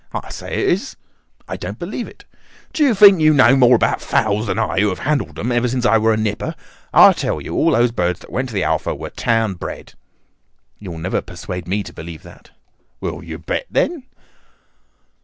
[0.13, 0.95] "I say it is."
[1.47, 2.25] "I don't believe it."
[2.73, 5.85] "D'you think you know more about fowls than I, who have handled them ever since
[5.85, 6.55] I was a nipper?
[6.91, 9.93] I tell you, all those birds that went to the Alpha were town bred."
[10.79, 12.49] "You'll never persuade me to believe that."
[12.99, 14.05] "Will you bet, then?"